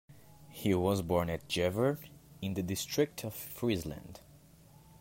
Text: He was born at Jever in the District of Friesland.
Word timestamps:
He 0.49 0.73
was 0.73 1.03
born 1.03 1.29
at 1.29 1.47
Jever 1.47 1.99
in 2.41 2.55
the 2.55 2.63
District 2.63 3.23
of 3.23 3.35
Friesland. 3.35 4.21